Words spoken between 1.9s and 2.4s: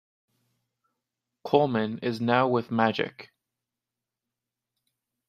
is